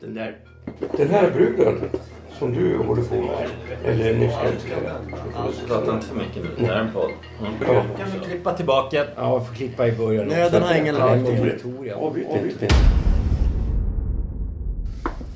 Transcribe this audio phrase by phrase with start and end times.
[0.00, 0.38] Den där...
[0.96, 1.90] Den här bruden
[2.38, 3.50] som du håller på med,
[3.84, 4.32] eller nyss
[5.66, 6.50] Prata inte för mycket nu.
[6.58, 7.10] Det här är en podd.
[7.60, 7.84] Ja.
[7.98, 9.06] Kan vi klippa tillbaka?
[9.16, 11.18] Ja, jag får klippa i början Nöden har ingen lag.
[11.94, 12.74] Avbryt inte.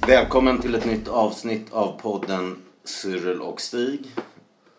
[0.07, 4.07] Välkommen till ett nytt avsnitt av podden Cyril och Stig.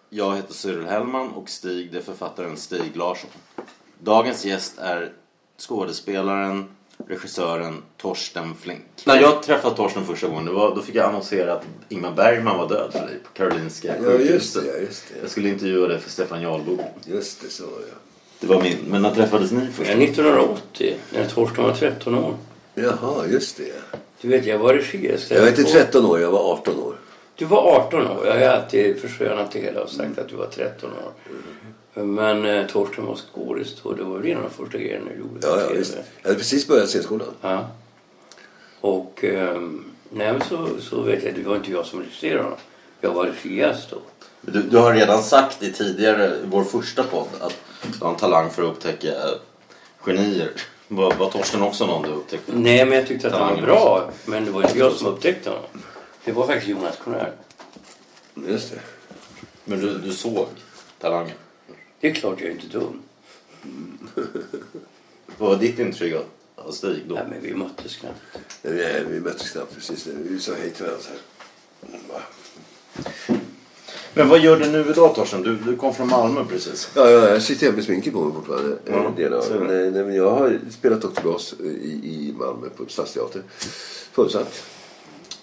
[0.09, 3.29] Jag heter Cyril Hellman och Stig det är författaren Stig Larsson.
[3.99, 5.11] Dagens gäst är
[5.57, 6.65] skådespelaren,
[7.07, 8.81] regissören Torsten Flink.
[9.05, 12.57] När jag träffade Torsten första gången det var, då fick jag annonsera att Ingmar Bergman
[12.57, 14.67] var död för dig på Karolinska Ja, just det.
[14.67, 15.19] Ja, just det.
[15.21, 16.77] Jag skulle intervjua dig för Stefan Jarlbo.
[17.05, 17.95] Just det, så ja.
[18.39, 18.77] Det var min.
[18.87, 19.89] Men när träffades ni först?
[19.89, 22.35] 1980, när Torsten var 13 år.
[22.75, 23.97] Jaha, just det.
[24.21, 25.35] Du vet, jag var regissör.
[25.35, 26.95] Jag var inte 13 år, jag var 18 år.
[27.35, 28.25] Du var 18 år.
[28.25, 31.11] Jag har alltid förskönat det hela och sagt att du var 13 år.
[31.93, 33.91] Men eh, Torsten var skådis då.
[33.91, 35.97] Det var väl en av de första grejerna du gjorde Ja, ja, visst.
[36.21, 37.27] Jag hade precis börjat scenskolan.
[37.41, 37.67] Ja.
[38.81, 42.57] Och ehm, nej, så, så vet jag, det var inte jag som regisserade honom.
[43.01, 44.01] Jag var regissör då.
[44.41, 48.15] Du, du har redan sagt i tidigare, i vår första podd, att du har en
[48.15, 49.35] talang för att upptäcka eh,
[49.99, 50.51] genier.
[50.87, 52.51] Var, var Torsten också någon du upptäckte?
[52.55, 54.09] Nej, men jag tyckte att han var bra.
[54.25, 55.65] Men det var inte jag som upptäckte honom.
[56.25, 57.27] Det var faktiskt Jonas Conrad.
[58.47, 58.79] Just det.
[59.65, 60.47] Men du, du såg
[60.99, 61.35] talangen.
[62.03, 62.99] Det är klart jag är inte dum.
[65.37, 66.13] Vad var ditt intryck
[66.55, 67.15] av- Stig då?
[67.15, 68.19] Nej, men vi möttes knappt.
[68.61, 70.07] Nej, vi möttes knappt precis.
[70.07, 71.03] Vi sa hej till varandra.
[71.03, 71.99] så här.
[72.09, 72.21] Va?
[74.13, 75.41] Men vad gör du nu idag Torsten?
[75.41, 76.89] Du, du kom från Malmö precis.
[76.95, 78.77] Ja, ja, jag sitter här med sminket på mig fortfarande.
[78.85, 79.45] Ja, en del av.
[79.49, 79.59] det.
[79.59, 81.21] Nej, nej, men jag har spelat Dr.
[81.21, 81.67] Blas i,
[82.03, 83.43] i Malmö på Stadsteatern.
[84.11, 84.63] Fullsatt.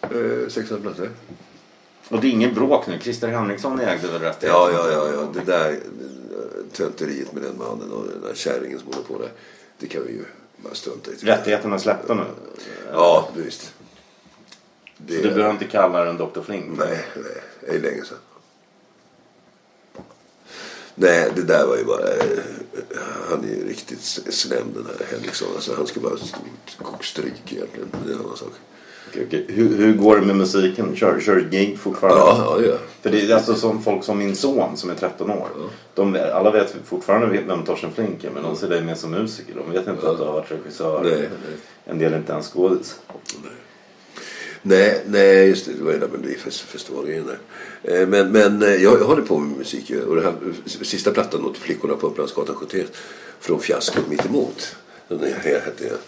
[0.02, 1.10] Eh, 600 platser.
[2.10, 2.98] Och det är ingen bråk nu.
[3.00, 4.38] Christer Henriksson ägde väl rätt?
[4.40, 5.28] Ja, ja, ja, ja.
[5.34, 5.76] Det där eh,
[6.72, 9.30] tönteriet med den mannen och den där kärringen som håller på där.
[9.78, 10.24] Det kan vi ju
[10.56, 11.14] bara strunta i.
[11.14, 12.24] Rättigheterna släppte nu.
[12.92, 13.60] Ja, visst.
[14.96, 16.40] Så du behöver inte kalla den Dr.
[16.42, 16.64] Flink?
[16.78, 17.42] Nej, nej.
[17.60, 18.18] Det är länge sedan.
[20.94, 22.08] Nej, det där var ju bara...
[22.08, 22.38] eh,
[23.30, 24.00] Han är ju riktigt
[24.34, 25.48] slem den här Henriksson.
[25.54, 27.88] Alltså, han ska bara ha stort kokstryk egentligen.
[28.04, 28.52] Det är en annan sak.
[29.10, 29.44] Okej, okej.
[29.48, 30.96] Hur, hur går det med musiken?
[30.96, 32.20] Kör, kör du gig fortfarande?
[32.20, 32.76] Ja, ja, ja.
[33.02, 35.48] För det är alltså som folk som min son som är 13 år.
[35.94, 39.54] De, alla vet fortfarande vem Torsten Flink är men de ser dig mer som musiker.
[39.54, 41.00] De vet inte att du har varit regissör.
[41.02, 41.28] Nej, nej.
[41.84, 43.00] En del inte ens skådis.
[44.62, 45.72] Nej, nej, just det.
[45.78, 47.38] Det var ju den Melodifestivalen där.
[48.00, 49.92] Eh, Men, men eh, jag, jag håller på med musik.
[50.08, 50.34] Och den här
[50.66, 52.86] sista plattan åt Flickorna på Upplandsgatan 71.
[53.40, 54.76] Från fiaskot mitt emot.
[55.08, 55.98] Den här hette jag.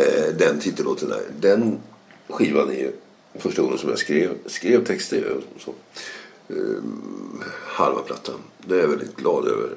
[0.00, 1.20] Eh, Den titellåten där.
[1.40, 1.78] Den
[2.28, 2.92] skivan är ju
[3.38, 5.32] första gången som jag skrev, skrev texter.
[5.32, 5.74] och Så.
[6.48, 8.34] Ehm, halva plattan.
[8.58, 9.68] Det är jag väldigt glad över.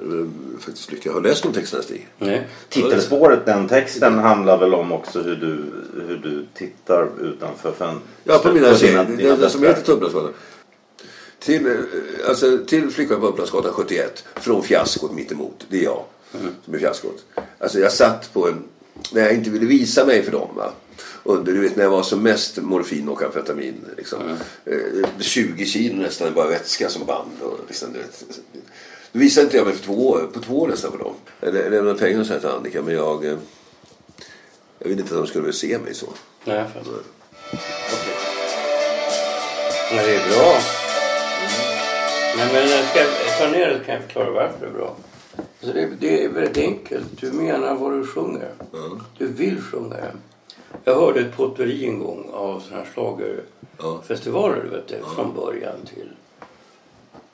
[0.60, 1.14] Faktiskt lyckad.
[1.14, 2.08] Har du läst de texterna Stig?
[2.18, 2.48] Nej.
[2.70, 5.64] Titelspåret, den texten handlar väl om också hur du,
[6.08, 8.10] hur du tittar utanför fönstret.
[8.24, 9.06] Ja, på mina serier.
[9.06, 10.34] Den, den som heter Tubblandsgatan.
[11.40, 11.74] Till, eh,
[12.28, 14.24] alltså, till flickan på Upplandsgatan 71.
[14.36, 15.66] Från fiaskot mitt emot.
[15.70, 16.04] Det är jag
[16.66, 17.26] som är fiaskot.
[17.60, 18.64] Alltså jag satt på en...
[19.12, 20.50] När jag inte ville visa mig för dem.
[20.56, 20.72] Va?
[21.24, 23.86] Under, du vet när jag var som mest morfin och amfetamin.
[23.98, 24.38] Liksom.
[24.66, 24.78] Eh,
[25.20, 27.32] 20 kilo nästan bara vätska som band.
[27.42, 28.24] Och, liksom, du vet.
[29.12, 31.14] Då visade inte jag mig för två, år- på två år nästan för dem.
[31.40, 33.26] Jag lä- lämnade pengar så här till Annika men jag...
[33.26, 33.38] eh,
[34.80, 36.06] Jag ville inte att de skulle vilja se mig så.
[36.46, 36.94] Nej, jag fattar.
[39.96, 40.58] Nej, det är bra.
[42.38, 43.00] Nej, men jag ska
[43.40, 44.96] ta ner det kan jag förklara varför det är bra.
[45.62, 47.06] Alltså det, det är väldigt enkelt.
[47.22, 48.50] Du menar vad du sjunger.
[49.18, 49.96] Du vill sjunga.
[50.84, 55.86] Jag hörde ett potpurri en gång av sådana här schlagerfestivaler, du vet det, från början
[55.86, 56.10] till.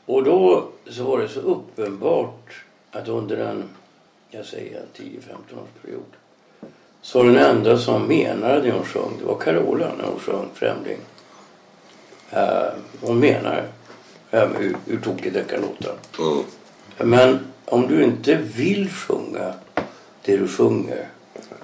[0.06, 3.64] Och då så var det så uppenbart att under en,
[4.30, 6.04] jag säger en 10-15 års period
[7.06, 10.98] så den enda som menade det hon sjöng, det var Carola när hon sjöng Främling.
[12.34, 13.68] Uh, hon menar
[14.34, 15.92] uh, hur, hur tokigt det kan låta.
[16.20, 16.44] Mm.
[16.98, 19.54] Men om du inte vill sjunga
[20.22, 21.08] det du sjunger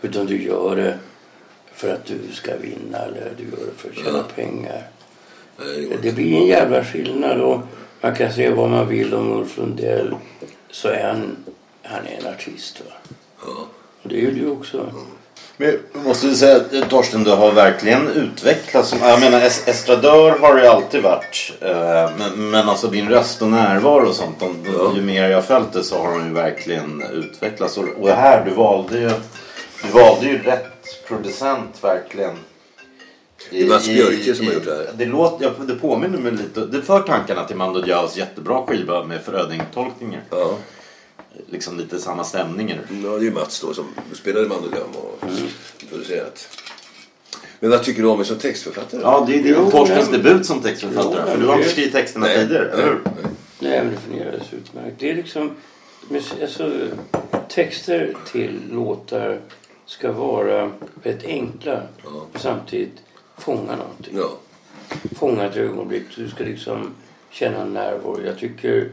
[0.02, 1.00] utan du gör det
[1.82, 4.88] för att du ska vinna eller du gör det för att tjäna pengar.
[5.60, 7.60] Nej, det Det blir en jävla skillnad och
[8.02, 10.16] man kan säga vad man vill om Ulf Lundell
[10.72, 11.36] så är han,
[11.84, 12.82] han är en artist.
[12.88, 12.94] Va?
[13.46, 13.66] Ja.
[14.04, 14.86] Och det är ju du också.
[15.58, 18.96] Men jag måste säga att Torsten, du har verkligen utvecklats.
[19.02, 21.52] Jag menar, es- estradör har ju alltid varit.
[21.62, 24.40] Eh, Men, men alltså din röst och närvaro och sånt.
[24.40, 24.92] de- Ja.
[24.96, 27.78] Ju mer jag följt det så har de ju verkligen utvecklats.
[27.78, 29.12] Och och här, du valde ju,
[29.84, 30.71] du valde ju rätt
[31.08, 32.36] producent verkligen.
[33.50, 34.90] Det är Mats Björke som har gjort det här.
[34.96, 36.66] Det, låter, ja, det påminner mig lite.
[36.66, 40.22] Det för tankarna till Mando Diaos jättebra skiva med Fröding-tolkningar.
[40.30, 40.58] Ja.
[41.50, 42.80] Liksom lite samma stämningar.
[43.04, 45.20] Ja, det är ju Mats då som spelade Mandelgam och
[45.90, 46.58] producerat.
[47.60, 49.02] Men vad tycker du om mig som textförfattare?
[49.02, 51.24] Ja, det är din Torstens debut som textförfattare.
[51.26, 53.02] Jo, för du har inte skrivit texterna Nej, tidigare, eller hur?
[53.04, 53.32] nej, nej.
[53.60, 54.96] Nej, men det fungerar utmärkt.
[55.00, 55.52] Det är liksom...
[56.42, 56.72] Alltså,
[57.50, 59.40] texter till låtar
[59.92, 60.72] ska vara
[61.04, 63.04] rätt enkla och samtidigt
[63.38, 64.18] fånga någonting.
[64.18, 64.30] Ja.
[65.16, 66.04] Fånga ett ögonblick.
[66.16, 66.94] Du ska liksom
[67.30, 68.22] känna närvaro.
[68.26, 68.90] Jag tycker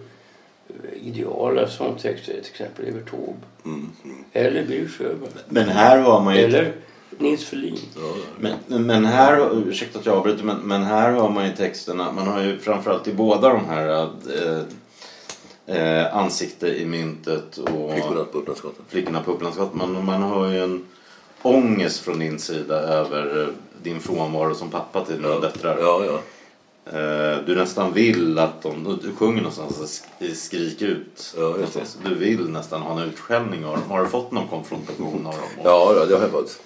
[0.68, 3.38] eh, ideala sångtexter till exempel Evert Taube.
[3.64, 4.24] Mm, mm.
[4.32, 5.30] Eller Birger Sjöberg.
[5.48, 6.42] Men här har man ju...
[6.42, 6.72] Eller
[7.18, 7.78] Nils Ferlin.
[8.38, 12.26] Men, men här, ursäkta att jag avbryter, men, men här har man ju texterna, man
[12.26, 14.62] har ju framförallt i båda de här eh,
[15.68, 18.84] eh, Ansikte i myntet och Flickorna på Upplandsgatan.
[18.88, 19.78] Flickorna på Upplandsgatan.
[19.78, 20.84] Man, man har ju en
[21.42, 23.48] ångest från din sida över eh,
[23.82, 25.78] din frånvaro som pappa till dina döttrar.
[25.80, 26.20] Ja, ja.
[26.98, 31.34] Eh, Du nästan vill att de, du sjunger någonstans, sk- skrik ut.
[31.36, 31.98] Ja, någonstans.
[32.04, 33.90] Du vill nästan ha en utskällning av dem.
[33.90, 35.42] Har du fått någon konfrontation av dem?
[35.64, 36.60] Ja, ja, det har jag fått.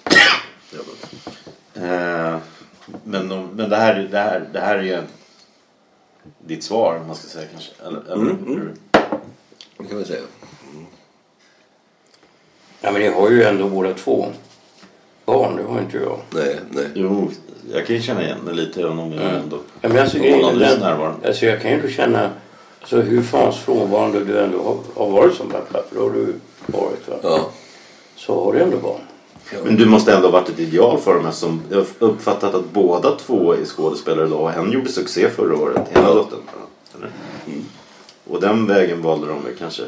[1.73, 2.37] Eh,
[3.03, 5.03] Men, de, men det, här, det, här, det här är
[6.45, 7.71] ditt svar, man ska säga kanske.
[7.85, 8.69] Eller, eller, Mm, mm.
[9.77, 10.21] Det kan man säga.
[12.81, 14.25] Ja, men ni har ju ändå båda två
[15.25, 15.55] barn.
[15.55, 16.19] Det har inte jag.
[16.29, 16.85] Nej, nej.
[16.95, 17.31] Jo,
[17.73, 19.35] jag kan ju känna igen det lite även om jag Mm.
[19.35, 21.27] ändå Ja, men alltså, förhållandevis närvarande.
[21.27, 22.29] alltså jag kan ju ändå känna
[22.81, 25.83] alltså, hur fans frånvarande du ändå har, har varit som pappa.
[25.89, 26.33] För det har du
[26.65, 27.15] varit va?
[27.23, 27.49] Ja.
[28.15, 29.01] Så har du ändå barn.
[29.63, 32.65] Men du måste ändå ha varit ett ideal för dem eftersom jag har uppfattat att
[32.73, 34.53] båda två är skådespelare idag.
[34.57, 36.13] En gjorde succé förra året, hela Ja.
[36.13, 36.39] dottern.
[36.97, 37.09] Eller?
[38.33, 39.83] Och den vägen valde de väl kanske.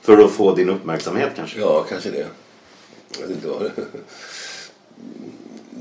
[0.00, 1.60] För att få din uppmärksamhet kanske.
[1.60, 2.26] Ja, kanske det.
[3.18, 3.70] Jag vet inte vad det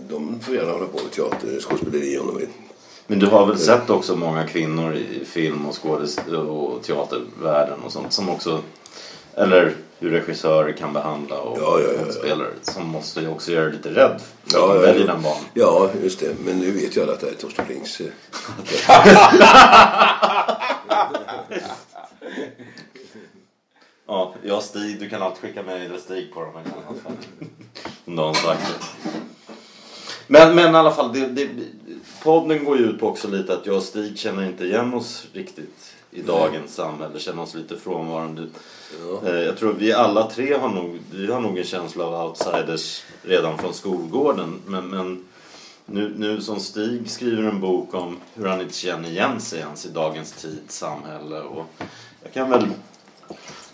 [0.09, 2.47] De får gärna hålla på med teater, skådespeleri om de vill.
[3.07, 7.91] Men du har väl sett också många kvinnor i film och skådespel och teatervärlden och
[7.91, 8.61] sånt som också
[9.35, 13.63] eller hur regissörer kan behandla och Ja, ja, ja, spelare som måste ju också göra
[13.65, 15.38] dig lite rädd Ja, ja, väljer den banan.
[15.53, 16.36] Ja, just det.
[16.45, 18.01] Men nu vet jag alla att det här är Torsten Flings.
[18.01, 18.07] eh,
[24.07, 26.51] Ja, jag Stig, du kan alltid skicka mig eller Stig på dem.
[28.06, 29.09] Om en sagt det.
[30.27, 31.50] Men, men i alla fall, det, det,
[32.24, 35.27] podden går ju ut på också lite att jag och Stig känner inte igen oss
[35.33, 37.19] riktigt i dagens samhälle.
[37.19, 38.47] Känner oss lite frånvarande.
[39.25, 43.03] Eh, Jag tror vi alla tre har nog, vi har nog en känsla av outsiders
[43.23, 44.61] redan från skolgården.
[44.65, 45.25] Men, men
[45.85, 49.85] nu, nu som Stig skriver en bok om hur han inte känner igen sig ens
[49.85, 51.41] i dagens tid, samhälle.
[51.41, 51.65] Och
[52.23, 52.67] jag kan väl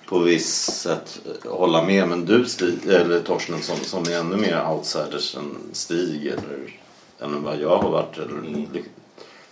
[0.09, 2.07] på viss sätt eh, hålla med.
[2.07, 6.79] Men du Stig, eller Torsten som, som är ännu mer outsiders än Stig eller
[7.19, 8.17] än vad jag har varit.
[8.17, 8.41] Eller,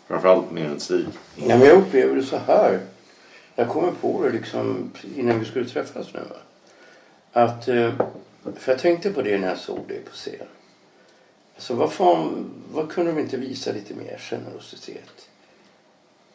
[0.08, 1.06] Framförallt mer än Stig.
[1.36, 2.80] Nej, men jag upplever det så här.
[3.56, 6.20] Jag kommer på det liksom innan vi skulle träffas nu.
[6.20, 6.36] Va?
[7.34, 7.94] Att, eh,
[8.56, 10.48] för jag tänkte på det när jag såg dig på scen.
[11.56, 15.28] Alltså vad fan, vad kunde de inte visa lite mer generositet?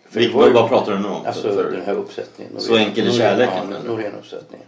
[0.09, 1.27] För det Vilk, var ju- vad pratar du nu om?
[1.27, 2.61] Alltså För- den här uppsättningen.
[2.61, 3.79] Så enkel är kärleken, Ja?
[3.87, 4.67] Norén-uppsättningen.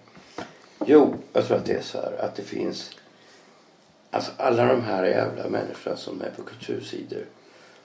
[0.87, 2.91] Jo, jag tror att det är så här att det finns...
[4.11, 7.25] Alltså alla de här jävla människorna som är på kultursidor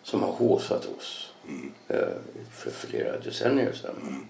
[0.08, 1.72] som har håsat oss mm.
[2.52, 4.26] för flera decennier sedan.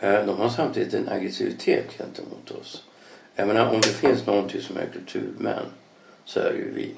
[0.00, 0.26] Mm.
[0.26, 2.84] de har samtidigt en aggressivitet gentemot oss.
[3.34, 5.64] Jag menar, om det finns någonting som är kulturmän
[6.24, 6.94] så är det ju vi.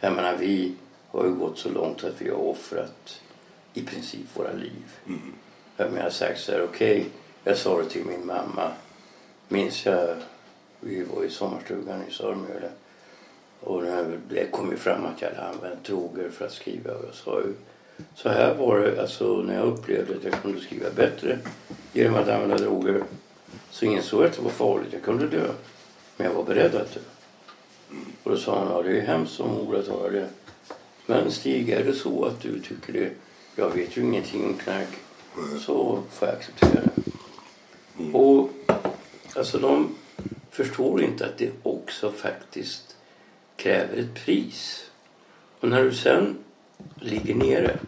[0.00, 0.74] Jag menar, vi
[1.08, 3.20] har ju gått så långt att vi har offrat
[3.74, 4.84] i princip våra liv.
[5.76, 7.06] Jag menar, sagt så här, okej,
[7.44, 8.72] jag sa det till min mamma.
[9.48, 10.16] Minns jag,
[10.80, 12.70] vi var i sommarstugan i Sörmjöle.
[13.66, 16.94] Och när det kom ju fram att jag hade använt droger för att skriva.
[16.94, 17.54] Och jag sa ju,
[18.14, 21.38] så här var det, alltså när jag upplevde att jag kunde skriva bättre
[21.92, 23.02] genom att använda droger.
[23.70, 25.48] Så insåg jag att det var farligt, jag kunde dö.
[26.16, 27.00] Men jag var beredd att dö.
[28.22, 30.28] Och då sa hon, ja det är hemskt som att höra det.
[31.06, 33.10] Men Stig, är det så att du tycker det?
[33.56, 34.88] Jag vet ju ingenting om knark.
[35.60, 38.12] Så får jag acceptera det.
[38.12, 38.50] Och
[39.34, 39.94] alltså de
[40.50, 42.95] förstår inte att det också faktiskt
[43.56, 44.90] kräver ett pris.
[45.60, 46.38] Och när du sen
[47.00, 47.78] ligger nere,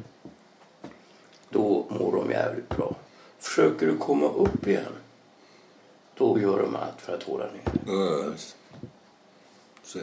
[1.50, 2.96] då mår de jävligt bra.
[3.38, 4.92] Försöker du komma upp igen,
[6.14, 7.82] då gör de allt för att hålla ner dig.
[7.86, 8.56] Ja, just.
[9.84, 9.98] Så.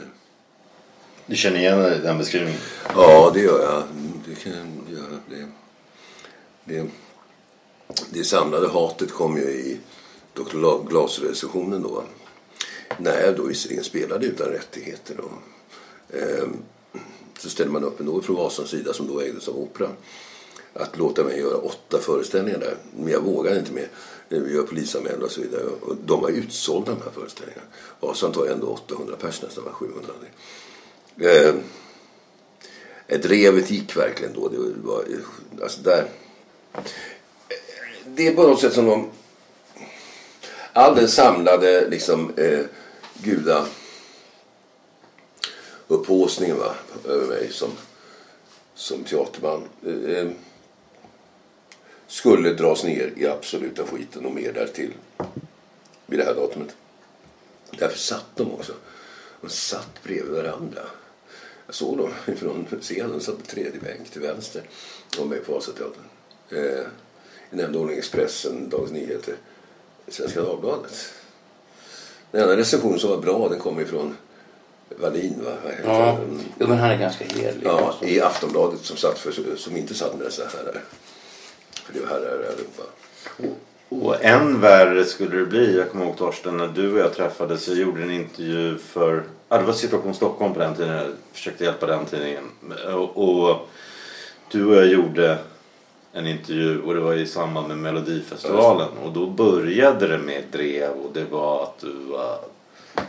[1.25, 2.59] Du känner igen den beskrivningen?
[2.95, 3.83] Ja, det gör jag.
[4.27, 5.19] Det kan jag göra.
[5.29, 5.47] Det,
[6.63, 6.87] det,
[8.09, 9.79] det samlade hatet kom ju i
[10.33, 10.57] Dr.
[10.57, 12.03] La- Glas-recensionen då.
[12.97, 15.19] När jag då visserligen spelade utan rättigheter.
[15.19, 15.39] Och, ehm,
[16.13, 16.57] Ehm,
[17.39, 19.89] så ställde man upp ändå från Vasans sida som då ägdes av Opera.
[20.73, 22.77] Att låta mig göra åtta föreställningar där.
[22.97, 23.89] Men jag vågade inte mer.
[24.29, 25.63] Eh, vi gör polisanmälan och så vidare.
[25.63, 27.65] Och de var utsålda de här föreställningarna.
[27.99, 30.13] Vasan tar ändå 800 pers nästan, var 700.
[31.19, 31.55] Eh,
[33.07, 34.49] ett revet gick verkligen då.
[34.49, 35.03] Det var,
[35.61, 36.05] alltså där.
[38.05, 39.09] Det är på något sätt som de...
[40.73, 42.59] All den samlade liksom eh,
[43.13, 43.65] guda
[45.87, 46.75] upphaussningen va,
[47.05, 47.71] över mig som,
[48.73, 50.31] som teaterman eh, eh,
[52.07, 54.93] skulle dras ner i absoluta skiten och mer därtill
[56.05, 56.75] vid det här datumet.
[57.79, 58.73] Därför satt de också.
[59.41, 60.81] De satt bredvid varandra.
[61.65, 63.11] Jag såg dem från scenen.
[63.11, 64.63] De satt på tredje bänk till vänster
[65.19, 66.03] om mig på Vasateatern.
[66.49, 66.85] Eh,
[67.51, 69.35] I nämnde ordning Expressen, Dagens Nyheter,
[70.07, 71.13] Svenska Dagbladet.
[72.31, 74.15] Den enda recension som var bra den kom ifrån
[74.89, 75.43] Wallin.
[75.43, 75.51] Va?
[75.85, 76.17] Ja,
[76.59, 77.65] jo, men han är ganska hederlig.
[77.65, 78.05] Ja, alltså.
[78.05, 80.83] i Aftonbladet som, satt för, som inte satt med dessa herrar.
[81.83, 82.83] För det var herrar allihopa.
[83.89, 85.77] Och än värre skulle det bli.
[85.77, 87.63] Jag kommer ihåg Torsten när du och jag träffades.
[87.63, 89.23] Så jag gjorde en intervju för...
[89.49, 90.95] Ja, det var Situation Stockholm på den tiden.
[90.95, 92.43] Jag försökte hjälpa den tidningen.
[92.93, 93.69] Och, och
[94.51, 95.37] du och jag gjorde
[96.13, 98.89] en intervju och det var i samband med Melodifestivalen.
[99.03, 102.39] Och då började det med drev och det var att du var...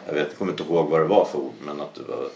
[0.07, 2.29] Jag vet, jag kommer inte ihåg vad det var för ord men att du var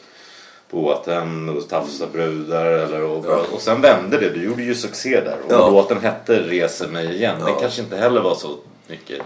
[0.70, 3.44] båten och tafsa brudar eller och, Ja.
[3.52, 4.30] och sen vände det.
[4.30, 5.70] Du gjorde ju succé där och Ja.
[5.70, 7.36] låten hette Reser mig igen.
[7.40, 7.58] Ja.
[7.60, 9.20] kanske inte heller var så mycket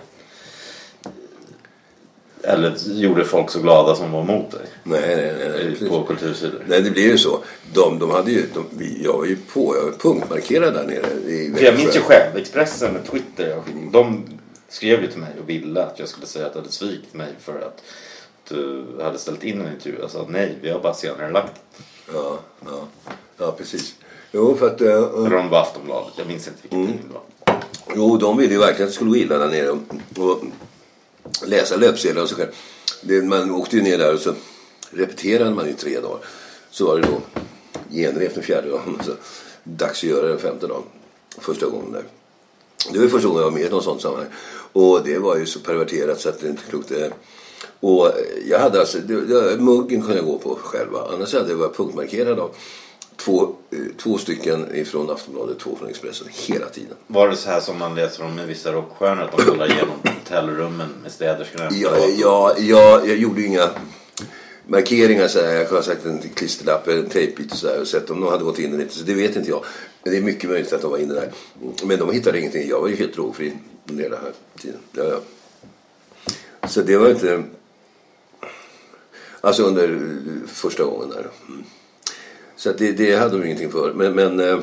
[2.42, 5.76] eller gjorde folk så glada som var emot dig Nej, nej, nej.
[5.80, 5.88] nej.
[5.88, 6.64] på kultursidor.
[6.68, 7.38] Nej, det blir ju så.
[7.72, 8.64] De, de hade ju, de,
[9.04, 11.30] jag var ju på, jag var punktmarkerad där nere.
[11.32, 13.62] I För jag minns ju själv, Expressen och Twitter,
[13.92, 14.24] de
[14.68, 17.28] skrev ju till mig och ville att jag skulle säga att du hade svikit mig
[17.40, 17.82] för att
[18.48, 19.98] du hade ställt in en intervju.
[20.00, 21.52] Jag sa nej, vi har bara senare lagt
[22.14, 22.88] Ja, ja,
[23.38, 23.94] ja, precis.
[24.32, 24.80] Jo, för att...
[24.80, 27.22] eh, eh, Eller om det var Aftonbladet, jag minns inte vilken tidning det var.
[27.96, 29.78] Jo, de ville ju verkligen att det skulle gå illa där nere och,
[30.18, 30.44] och
[31.46, 32.50] läsa löpsedlar och så själv.
[33.02, 34.34] Det, man åkte ju ner där och så
[34.90, 36.18] repeterade man i tre dagar.
[36.70, 37.20] Så var det då
[37.90, 39.12] genrep den fjärde dagen och så
[39.64, 40.82] dags att göra den femte dagen.
[41.38, 42.04] Första gången där.
[42.92, 44.28] Det var första gången jag var med i något sånt sammanhang.
[44.72, 46.92] Och det var ju så perverterat så att det inte klokt.
[47.80, 48.12] Och
[48.48, 48.98] jag hade alltså,
[49.58, 50.98] muggen kunde jag gå på själva.
[51.12, 52.50] Annars hade jag varit punktmarkerad av
[53.16, 56.96] två, eh, två stycken ifrån Aftonbladet, två från Expressen hela tiden.
[57.06, 59.94] Var det så här som man läser om med vissa rockstjärnor att de kollar igenom
[60.04, 61.68] hotellrummen med städerskorna?
[61.72, 63.70] Ja, ja, ja, jag gjorde ju inga
[64.66, 65.54] markeringar så här.
[65.54, 67.80] Jag har sagt en klisterlapp, en tejpbit och så här.
[67.80, 68.94] Och sett om de hade gått in eller inte.
[68.94, 69.64] Så det vet inte jag.
[70.02, 71.30] Men det är mycket möjligt att de var inne där.
[71.84, 72.68] Men de hittade ingenting.
[72.68, 73.52] Jag var ju helt drogfri
[73.90, 74.80] hela den här tiden.
[74.92, 75.20] Ja, ja.
[76.68, 77.42] Så det var inte...
[79.40, 81.26] Alltså under eh, första gången där.
[81.48, 81.64] Mm.
[82.56, 83.92] Så det, det hade de ingenting för.
[83.92, 84.60] Men, men eh,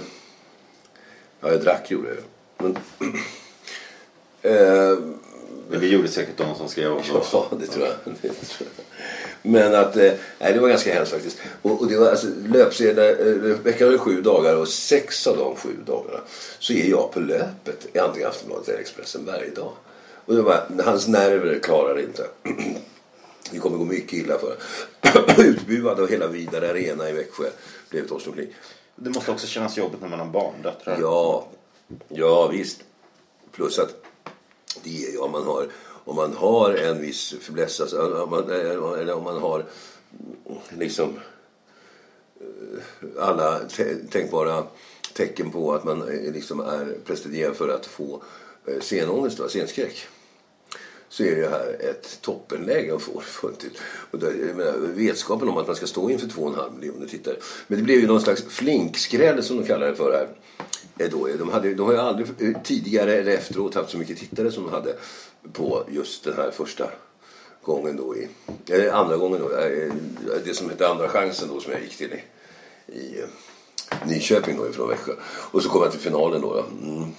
[1.41, 2.23] ja, jag drack gjorde jag.
[2.57, 2.77] Men,
[4.41, 4.99] eh,
[5.69, 7.47] Men det gjorde säkert de som skrev om också.
[7.51, 7.95] Ja, det tror jag.
[8.21, 8.85] Det tror jag.
[9.41, 11.37] Men att, eh, nej det var ganska hemskt faktiskt.
[11.61, 15.55] Och, och det var alltså löpsedlar, eh, veckan hade sju dagar och sex av de
[15.55, 16.19] sju dagarna
[16.59, 19.71] så är jag på löpet i antingen Aftonbladet eller Expressen varje dag.
[20.31, 22.27] Och det var, hans nerver klarar det inte.
[23.51, 24.55] Det kommer gå mycket illa för
[25.43, 27.49] Utbuad av hela Vidare Arena i Växjö
[27.89, 28.49] blev Torsten Flink.
[28.95, 30.97] Det måste också kännas jobbigt när man har barndöttrar.
[31.01, 31.47] Ja,
[32.07, 32.83] ja visst.
[33.51, 34.05] Plus att
[34.83, 35.67] det om man har,
[36.03, 39.65] om man har en viss fäbless, alltså, om man, eller om man har
[40.69, 41.19] liksom
[42.39, 43.59] eh, alla
[44.11, 44.63] tänkbara
[45.13, 48.23] tecken på att man eh, liksom är prestigerad för att få
[48.65, 50.07] eh, scenångest, scenskräck
[51.11, 53.77] så är det här ett toppenläge att få fullt ut.
[54.11, 57.35] Och där, jag menar, vetskapen om att man ska stå inför 2,5 miljoner tittare.
[57.67, 60.27] Men det blev ju någon slags flinkskräll som de kallar det för här.
[60.97, 64.17] Eh, då, de, hade, de har ju aldrig eh, tidigare eller efteråt haft så mycket
[64.17, 64.95] tittare som de hade
[65.53, 66.89] på just den här första
[67.61, 68.27] gången då i,
[68.69, 69.93] eller andra gången då, eh,
[70.45, 72.13] det som hette andra chansen då som jag gick till
[72.87, 73.23] i, i
[74.05, 75.13] Nyköping då ifrån Växjö.
[75.25, 76.53] Och så kom jag till finalen då.
[76.53, 76.87] då.
[76.87, 77.11] Mm.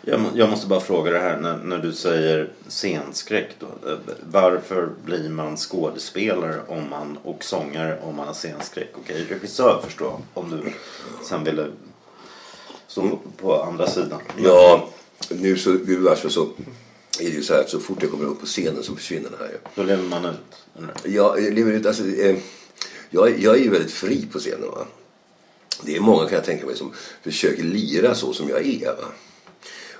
[0.00, 3.48] Jag, jag måste bara fråga det här när, när du säger scenskräck.
[3.58, 3.98] Då, Eh,
[4.30, 8.90] varför blir man skådespelare om man, och sångare om man har scenskräck?
[8.94, 10.72] Okej, regissör förstår om du
[11.24, 11.66] sen ville
[12.86, 14.20] stå på, andra sidan.
[14.36, 14.88] Ja,
[15.28, 16.48] nu så gubevars så
[17.20, 19.30] är det ju så här att så fort jag kommer upp på scenen så försvinner
[19.30, 19.58] det här ju.
[19.74, 20.66] Då lever man ut.
[20.78, 21.16] eller?
[21.16, 22.36] Jag lever ut, alltså, eh,
[23.10, 24.70] jag, jag är ju väldigt fri på scenen.
[24.70, 24.86] Va?
[25.82, 28.86] Det är många kan jag tänka mig som försöker lira så som jag är.
[28.86, 29.04] Va?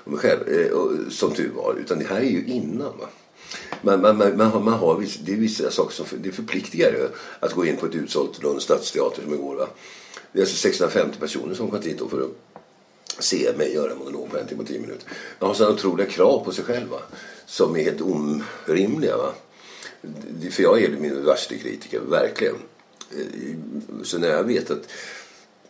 [0.05, 1.75] Och mig själv, eh, och, som tur var.
[1.79, 2.97] Utan det här är ju innan.
[2.97, 3.09] Va?
[3.81, 6.91] Man, man, man, man har, man har vissa, det är vissa saker som det förpliktigar
[6.91, 7.07] ju
[7.39, 9.55] att gå in på ett utsålt Lunds stadsteater som igår.
[9.55, 9.67] Va?
[10.31, 12.31] Det är alltså 650 personer som kommit hit för att
[13.19, 15.09] se mig göra en monolog på en timme och tio minuter.
[15.39, 16.99] Man har sådana otroliga krav på sig själv va?
[17.45, 19.17] som är helt orimliga.
[19.17, 19.33] Va?
[20.51, 22.55] För jag är min värsta kritiker, verkligen.
[23.11, 23.55] Eh,
[24.03, 24.91] så när jag vet att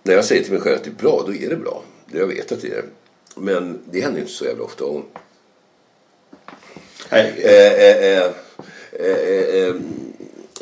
[0.03, 1.83] när jag säger till mig själv att det är bra, då är det bra.
[2.11, 2.85] Jag vet att det är
[3.35, 4.85] men det händer inte så jävla ofta.
[4.85, 5.05] Och,
[7.09, 7.41] Hej.
[7.43, 8.31] eh, eh,
[8.93, 9.75] eh,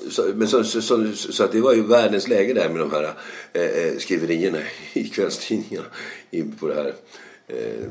[0.10, 2.92] så, men så, så, så, så att det var ju världens läge där med de
[2.92, 3.14] här
[3.54, 4.60] eh, skriverierna
[4.94, 5.88] i kvällstidningarna
[6.32, 6.94] in på det här
[7.48, 7.86] eh,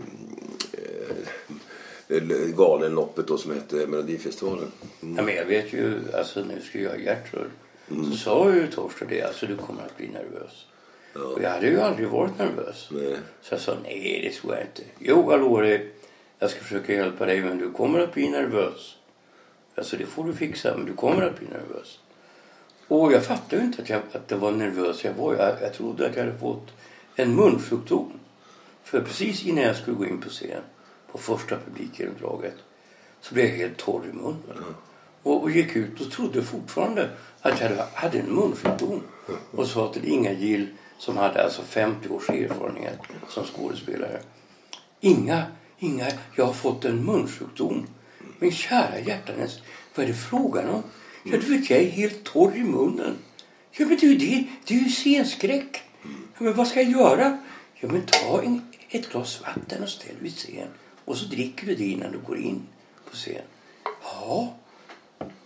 [2.09, 2.23] eh,
[2.57, 4.73] Galenloppet då som hette Melodifestivalen.
[5.01, 7.51] Ja, men jag vet ju, alltså när vi skulle göra Gertrud
[7.89, 10.67] så sa ju Torsten det, alltså du kommer att bli nervös.
[11.15, 12.89] Och jag hade ju aldrig varit nervös.
[12.91, 13.17] Nej.
[13.43, 14.83] Så jag sa nej, det tror jag inte.
[14.99, 15.91] Jo, jag lovar dig,
[16.39, 18.97] jag ska försöka hjälpa dig men du kommer att bli nervös.
[19.75, 21.99] Alltså det får du fixa, men du kommer att bli nervös.
[22.89, 25.35] Och jag fattade ju inte att, jag, att det var nervös jag var.
[25.35, 26.69] Jag, jag trodde att jag hade fått
[27.17, 28.13] en munsjukdom.
[28.85, 30.63] För precis innan jag skulle gå in på scen,
[31.13, 32.55] på första publikgenomdraget,
[33.21, 34.65] så blev jag helt torr i munnen.
[35.23, 39.03] Och, och gick ut och trodde fortfarande att jag hade, hade en munsjukdom.
[39.51, 40.69] Och sa till Inga Gill,
[41.03, 44.21] som hade alltså 50 års erfarenhet som skådespelare.
[45.01, 45.47] Inga,
[45.79, 46.07] Inga,
[46.37, 47.87] jag har fått en munsjukdom.
[48.39, 49.59] Men kära hjärtanes,
[49.95, 50.83] vad är det frågan om?
[51.25, 53.15] Ja, du vet, jag är helt torr i munnen.
[53.71, 55.83] Ja, men du, det, det är ju scenskräck.
[56.03, 57.39] Ja, men vad ska jag göra?
[57.75, 60.69] Ja, men ta en, ett glas vatten och ställ vid scen.
[61.05, 62.63] Och så dricker du det innan du går in
[63.11, 63.43] på scen.
[64.03, 64.55] Ja.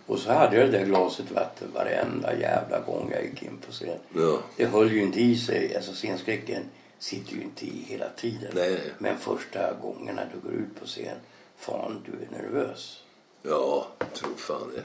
[0.07, 3.71] Och så hade jag det där glaset vatten varenda jävla gång jag gick in på
[3.71, 3.99] scen.
[4.15, 4.39] Ja.
[4.57, 5.75] Det höll ju inte i sig.
[5.75, 6.63] Alltså scenskräcken
[6.99, 8.51] sitter ju inte i hela tiden.
[8.55, 8.79] Nej.
[8.97, 11.17] Men första gångerna du går ut på scen,
[11.57, 13.03] fan du är nervös.
[13.43, 14.83] Ja, tro fan det.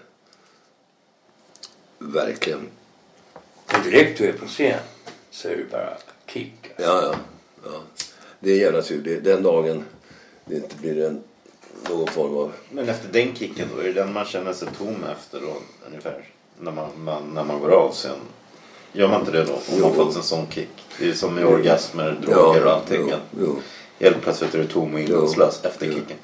[1.99, 2.68] Verkligen.
[3.73, 4.81] Men direkt du är på scen
[5.31, 6.55] så är det bara kick.
[6.77, 7.14] Ja, ja.
[7.64, 7.81] ja.
[8.40, 9.03] Det är jävla tur.
[9.03, 9.85] Det, den dagen
[10.44, 11.23] det inte blir en,
[11.89, 12.53] någon form av...
[12.71, 15.57] Men efter den kicken då, är det den man känner sig tom efter då
[15.87, 16.25] ungefär?
[16.61, 18.17] När man, man, när man går av sen?
[18.93, 19.53] Gör man inte det då?
[19.75, 20.69] Om man fått en sån kick?
[20.99, 23.09] Det är som med orgasmer, droger och allting.
[23.11, 23.61] Jo, jo.
[24.01, 25.93] Helt plötsligt är du tom och innehållslös efter Jo.
[25.93, 26.17] kicken.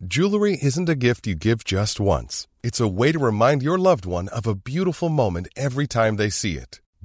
[0.00, 2.46] Jewelry isn't a gift you give just once.
[2.62, 6.30] It's a way to remind your loved one of a beautiful moment every time they
[6.30, 6.80] see it.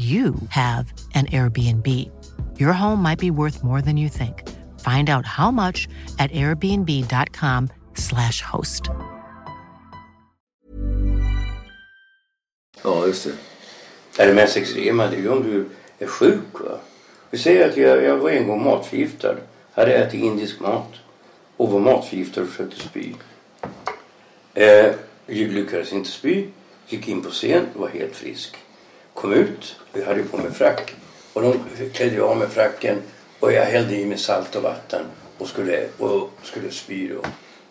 [0.00, 1.86] you have an Airbnb.
[2.58, 4.48] Your home might be worth more than you think.
[4.80, 5.86] Find out how much
[6.18, 8.88] at airbnb.com/slash host.
[12.82, 13.32] Ja, just det.
[14.26, 16.60] Det mest extrema det är ju om du är sjuk.
[16.60, 16.78] Va?
[17.30, 19.36] Vi säger att jag, jag var en gång matförgiftad.
[19.72, 20.92] Hade ätit indisk mat
[21.56, 23.14] och var matförgiftad och försökte spy.
[24.54, 24.86] Eh,
[25.26, 26.46] jag lyckades inte spy.
[26.88, 28.56] Gick in på scen, och var helt frisk.
[29.20, 30.94] Kom ut, och jag hade på mig frack.
[31.32, 31.54] Och de
[31.92, 33.02] klädde av mig fracken
[33.40, 35.02] och jag hällde i mig salt och vatten
[35.38, 37.20] och skulle, och skulle spy då.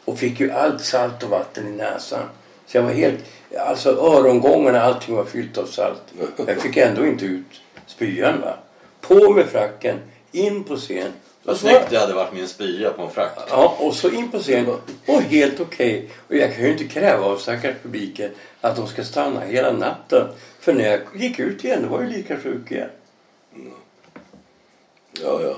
[0.05, 2.23] Och fick ju allt salt och vatten i näsan.
[2.65, 3.19] Så jag var helt,
[3.59, 6.01] alltså örongångarna, allting var fyllt av salt.
[6.47, 8.57] Jag fick ändå inte ut spyan va.
[9.01, 9.99] På med fracken,
[10.31, 11.11] in på scen.
[11.49, 13.37] Vad Och så- snyggt det hade varit med en spya på en frack.
[13.49, 14.67] Ja, och så in på scen
[15.07, 16.09] och helt okej.
[16.27, 18.31] Och jag kan ju inte kräva av stackars publiken
[18.61, 20.27] att de ska stanna hela natten.
[20.59, 22.89] För när jag gick ut igen, då var jag lika sjuk igen.
[25.23, 25.55] Ja, ja.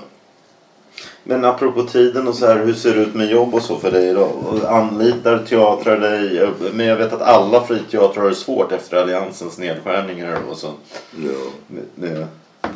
[1.24, 3.90] Men apropå tiden och så här, hur ser det ut med jobb och så för
[3.90, 4.16] dig?
[4.16, 6.48] Och Anlitar teatrar dig?
[6.72, 10.72] Men jag vet att alla friteatrar har det svårt efter alliansens nedskärningar och så.
[11.10, 11.50] Ja.
[11.94, 12.26] Med,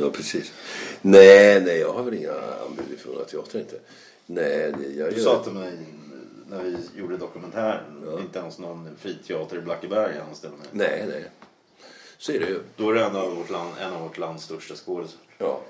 [0.01, 0.53] Ja, precis.
[1.11, 2.33] Nej, nej, jag har väl inga
[2.67, 3.77] anbud från teatrar inte.
[4.27, 5.73] Nej, jag Du sa till mig
[6.51, 10.67] när vi gjorde dokumentären, inte ens någon friteater i Blackeberg anställer mig.
[10.73, 11.25] Nej, nej.
[12.19, 12.61] Så är det ju.
[12.77, 15.19] Då är det en av vårt, land, en av vårt lands största skådisar.
[15.39, 15.61] Ja,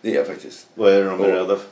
[0.00, 0.66] det är jag faktiskt.
[0.74, 1.66] Vad är det de är Och- rädda för?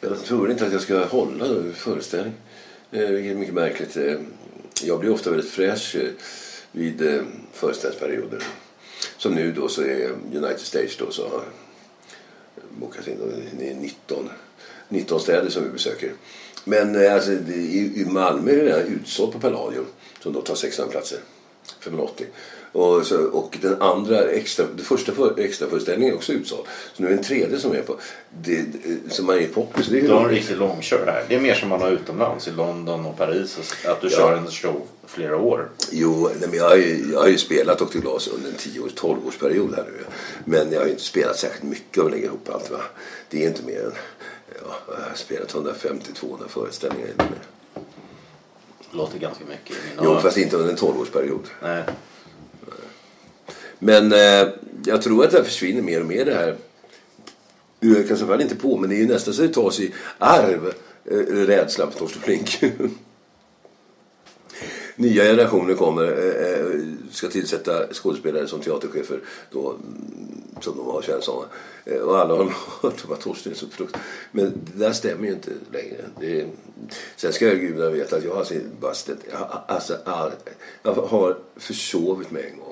[0.00, 2.34] Jag tror inte att jag ska hålla föreställning.
[2.90, 3.96] Eh, Vilket är mycket märkligt.
[3.96, 4.20] Eh,
[4.84, 6.08] Jag blir ofta väldigt fräsch eh,
[6.72, 8.42] vid föreställningsperioder.
[9.18, 11.42] Som nu då så är United States då så har
[12.80, 13.18] bokat in.
[13.18, 13.26] då.
[13.58, 14.28] Det är 19,
[14.88, 16.12] 19 städer som vi besöker.
[16.64, 19.86] Men eh, alltså, i, i Malmö är det redan utsålt på Palladium.
[20.22, 21.18] Som då tar 600 platser.
[21.80, 22.26] 580.
[22.76, 26.66] Och, så, och den andra extra, den första för, extra föreställningen är också utsåld.
[26.94, 27.96] Så nu är det en tredje som är på.
[28.42, 29.86] Det, det, så man är poppis.
[29.86, 31.24] Det är ju Du har en riktig långkör här.
[31.28, 33.58] Det är mer som man har utomlands i London och Paris.
[33.86, 34.16] Att du Ja.
[34.16, 35.68] kör en show flera år.
[35.90, 37.98] Jo, nej, men jag, har ju, jag har ju spelat Dr.
[37.98, 40.04] Glas under en 10-12 års period här nu.
[40.44, 42.70] Men jag har ju inte spelat särskilt mycket om jag lägger ihop allt.
[42.70, 42.80] Va?
[43.30, 43.92] Det är inte mer än...
[44.64, 47.08] Ja, jag har spelat 150-200 föreställningar.
[48.90, 51.44] Låter ganska mycket Jo, fast inte under en 12-årsperiod.
[51.62, 51.82] Nej.
[53.78, 54.48] Men eh,
[54.86, 56.56] jag tror att det här försvinner mer och mer det här.
[57.80, 60.72] Jag kan väl inte på, men det är ju nästan så det tas i arv.
[61.04, 62.62] Eh, rädslan för Torsten Flink.
[64.96, 71.02] Nya generationer kommer, eh, eh, ska tillsätta skådespelare som teaterchefer då, mm, som de har
[71.02, 71.44] känslan av.
[71.84, 74.02] Eh, och alla har hört om att Torsten är så fruktansvärt.
[74.32, 76.04] Men det där stämmer ju inte längre.
[76.20, 76.48] Det är,
[77.16, 80.32] sen ska jag gudarna veta att jag har alltså bara ställt, jag, har- alltså, all-
[80.82, 82.65] jag har försovit mig en gång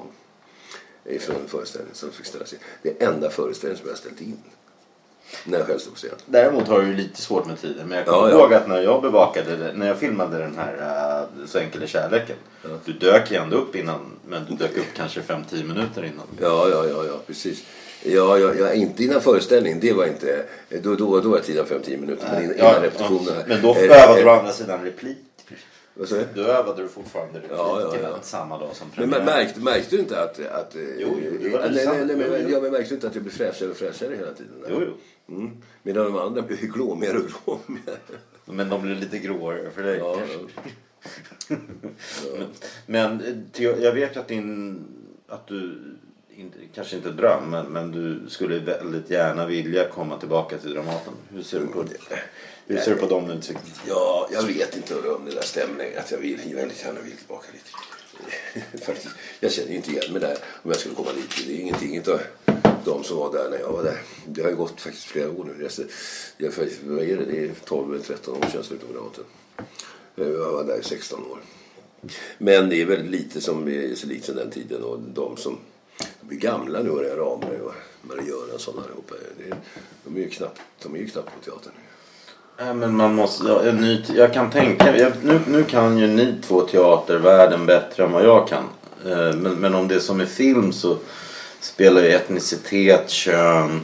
[1.04, 2.58] ifrån en föreställning som fick ställas in.
[2.82, 4.36] Det är enda föreställningen som jag har ställt in.
[5.44, 6.10] När jag själv stod på scen.
[6.26, 7.88] Däremot har du lite svårt med tiden.
[7.88, 8.40] Men jag kommer Ja, ja.
[8.40, 10.72] ihåg att när jag bevakade när jag filmade den här
[11.40, 12.36] uh, Så enkel är kärleken.
[12.84, 16.26] Du dök ju ändå upp innan, men du dök upp kanske 5-10 minuter innan.
[16.40, 17.64] Ja, ja, ja, ja precis.
[18.02, 19.80] Ja, ja, ja, inte innan föreställningen.
[19.80, 20.44] Det var inte...
[20.82, 22.28] Då, då, då var tiden 5-10 minuter.
[22.32, 23.34] Men innan, innan repetitionen.
[23.46, 25.18] Men då Eh, övade eh, du å andra sidan replik.
[26.34, 28.18] Då övade du fortfarande replikerna Ja, ja, ja.
[28.22, 29.24] samma dag som Men premiären.
[29.24, 30.40] märkte, märkte du inte att...
[30.46, 31.98] att Jo, jo, det var nej, nej, sant.
[32.06, 32.48] nej, men, Jo, jo.
[32.50, 34.52] Ja, men märkte du inte att jag blev fräschare och fräschare hela tiden?
[34.70, 35.34] Jo, jo.
[35.36, 35.50] Mm.
[35.82, 37.96] Medan de andra blev glåmigare och glåmigare.
[38.44, 39.98] Men de blev lite gråare för dig.
[39.98, 40.18] Ja,
[42.38, 42.48] Men,
[42.86, 44.84] men eh, jag vet ju att din...
[45.28, 45.80] Att du...
[46.36, 51.12] Inte, kanske inte dröm, men, men du skulle väldigt gärna vilja komma tillbaka till Dramaten.
[51.28, 52.18] Hur ser du på det?
[52.66, 53.74] Hur ser du på de utsikterna?
[53.88, 55.98] Ja, jag vet inte om det där stämmer.
[55.98, 57.70] Att jag vill, väldigt gärna vill tillbaka lite.
[58.84, 61.46] Faktiskt, jag känner ju inte igen mig där om jag skulle komma dit.
[61.46, 62.20] Det är ingenting av
[62.84, 64.02] de som var där när jag var där.
[64.26, 65.68] Det har ju gått faktiskt flera år nu.
[66.36, 66.52] Jag,
[66.84, 67.24] vad är det?
[67.24, 68.98] Det är 12 eller 13 år sedan jag slutade.
[70.16, 71.38] Eh, jag var där i 16 år.
[72.38, 74.82] Men det är väldigt lite som är så likt sedan den tiden.
[74.82, 75.58] Och de som
[76.20, 79.14] blir gamla nu, och det är Ramberg och Marie Göransson allihopa.
[79.38, 79.56] Det
[80.04, 81.72] De är ju knappt, de är ju knappt på teatern.
[82.58, 86.06] Nej, men man måste, ja, en ny, jag kan tänka, jag, nu, nu kan ju
[86.06, 88.64] ni två teatervärlden bättre än vad jag kan.
[89.04, 90.96] Eh, men, men om det är som i film så
[91.60, 93.80] spelar ju etnicitet, kön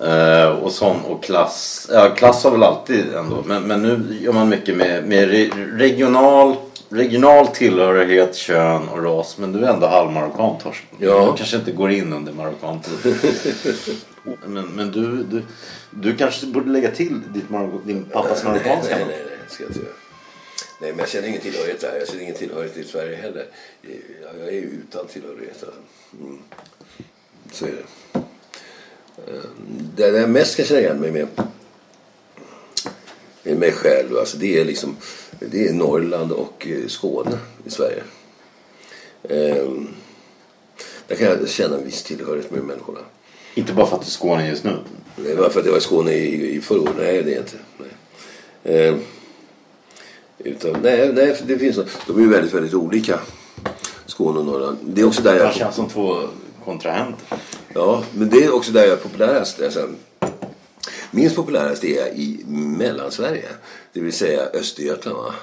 [0.00, 1.90] eh, och sån och klass.
[1.92, 3.42] Ja, klass har väl alltid ändå.
[3.46, 6.56] Men, men nu gör man mycket med, med re, regional,
[6.88, 9.38] regional tillhörighet, kön och ras.
[9.38, 10.98] Men du är ändå halvmarockan Torsten.
[10.98, 11.30] Ja.
[11.30, 12.80] Du kanske inte går in under marockan.
[14.46, 15.42] Men, men du, du,
[15.90, 17.44] du kanske borde lägga till ditt
[17.84, 19.10] din pappas marockanska Nej, namn?
[19.10, 19.94] nej, nej, det ska jag inte göra.
[20.80, 21.98] Nej, men jag känner ingen tillhörighet där.
[21.98, 23.46] Jag känner ingen tillhörighet i Sverige heller.
[24.38, 25.64] Jag är ju utan tillhörighet.
[25.64, 25.80] Alltså.
[26.20, 26.38] Mm.
[27.52, 28.03] Så är det.
[29.16, 29.34] Eh,
[29.96, 31.26] Det jag mest kan känna igen mig med
[33.42, 34.18] med mig själv.
[34.18, 34.96] Alltså det är liksom
[35.40, 38.02] det är Norrland och eh, Skåne i Sverige.
[39.28, 39.88] Ehm,
[41.06, 42.98] Där kan jag känna en viss tillhörighet med människorna.
[43.54, 44.76] Inte bara för att du är Skåne just nu.
[45.16, 46.94] Det är bara för att jag var i Skåne i, i förra året.
[46.98, 47.56] Nej, det är inte.
[47.78, 48.76] Nej.
[48.76, 48.94] Eh,
[50.38, 51.88] utan, nej, nej, det finns något.
[52.06, 53.20] De är ju väldigt, väldigt olika.
[54.06, 54.78] Skåne och Norrland.
[54.82, 55.54] Det är också där Det jag...
[55.54, 56.20] känns som två
[56.64, 57.38] kontrahenter.
[57.74, 59.62] Ja, men det är också där jag är populärast.
[59.62, 59.88] Alltså,
[61.10, 63.48] minst populärast är jag i Mellansverige.
[63.92, 65.16] Det vill säga Östergötland.
[65.16, 65.34] Va?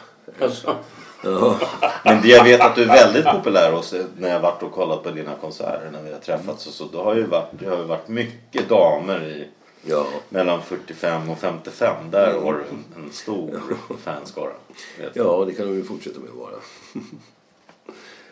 [0.41, 0.75] Alltså,
[1.23, 1.59] Ja.
[2.05, 5.03] Men det jag vet att du är väldigt populär hos när jag varit och kollat
[5.03, 6.85] på dina konserter när vi har träffats och så.
[6.91, 9.47] Då har ju varit, det har ju varit mycket damer i
[9.89, 10.07] ja.
[10.29, 12.11] mellan 45 och 55.
[12.11, 13.61] Där har du en, en stor
[14.03, 14.51] fanskara.
[14.99, 15.25] vet jag.
[15.25, 16.51] Ja, det kan de ju fortsätta med att vara.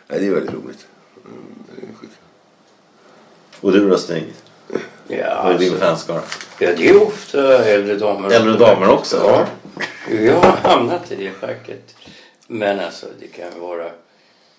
[0.07, 0.87] nej, det är väldigt roligt.
[1.25, 1.43] Mm,
[1.75, 2.19] det är sjukt.
[3.61, 4.25] Och du då Stig?
[5.07, 6.21] ja, Vad är din alltså, fanskara?
[6.59, 8.31] ja, det är ofta äldre damer.
[8.31, 9.17] Äldre damer också?
[9.17, 9.47] Ja.
[10.15, 11.95] Jag har hamnat i det facket.
[12.47, 13.85] Men alltså det kan vara...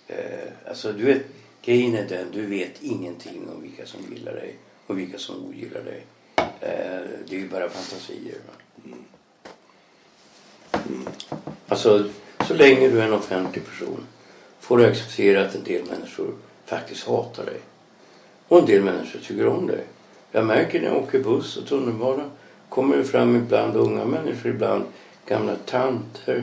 [0.06, 1.22] Eh, alltså du vet,
[1.64, 5.80] grejen är den, du vet ingenting om vilka som gillar dig och vilka som ogillar
[5.80, 6.06] dig.
[6.36, 8.34] Eh, det är ju bara fantasier.
[8.46, 8.86] Va?
[11.68, 12.04] Alltså,
[12.48, 14.06] så länge du är en offentlig person
[14.60, 16.34] får du acceptera att en del människor
[16.66, 17.60] faktiskt hatar dig.
[18.50, 19.84] Och en del människor tycker om dig.
[20.32, 22.30] Jag märker när jag åker buss och tunnelbana
[22.68, 24.84] kommer det fram ibland unga människor, ibland
[25.26, 26.42] gamla tanter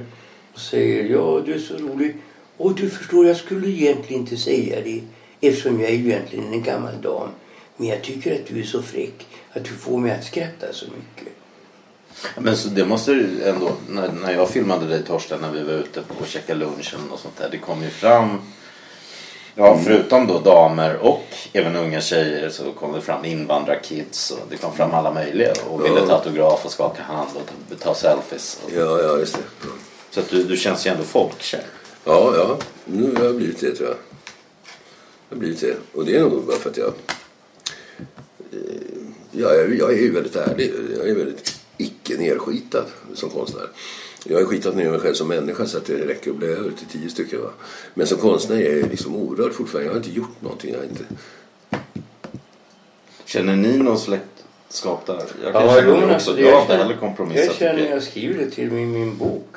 [0.54, 2.16] och säger ja du är så rolig.
[2.58, 5.04] Och du förstår, jag skulle egentligen inte säga det
[5.42, 7.30] eftersom jag är ju egentligen en gammal dam.
[7.78, 10.86] Men jag tycker att du är så fräck att du får mig att skratta så
[10.86, 11.34] mycket.
[12.38, 15.74] Men så det måste du ändå, när, när jag filmade dig Torsten när vi var
[15.74, 17.50] ute och käkade lunchen och sånt där.
[17.52, 18.42] Det kom ju fram,
[19.58, 24.58] ja förutom då damer och även unga tjejer så kom det fram invandrarkids och det
[24.58, 27.42] kom fram alla möjliga och ville ta autograf och skaka hand och
[27.80, 28.60] ta, ta selfies.
[28.66, 29.68] Och, Ja, ja, just det.
[30.12, 31.64] så att du, du känns ju ändå folkkär.
[32.04, 32.58] Ja, ja.
[32.86, 33.98] Nu har jag blivit det tror jag.
[35.30, 35.76] Jag har blivit det.
[35.94, 36.94] Och det är nog bara för att jag...
[38.52, 38.58] eh,
[39.32, 40.74] Ja, jag, jag är ju väldigt ärlig.
[40.98, 43.68] Jag är väldigt icke nerskitad som konstnär.
[44.30, 46.72] Jag har skitat ner mig själv som människa så att det räcker att bli över
[46.72, 47.42] till tio stycken.
[47.42, 47.50] Va?
[47.94, 49.86] Men som konstnär är jag liksom orörd fortfarande.
[49.88, 50.72] Jag har inte gjort någonting.
[50.72, 51.04] Jag har inte...
[53.26, 55.24] Känner ni någon släktskap där?
[55.44, 56.40] Jag kan Ja, känna jo, också.
[56.40, 57.46] Jag har jag inte heller kompromissat.
[57.46, 58.04] Jag känner, jag.
[58.04, 59.56] skriver det till min, min bok,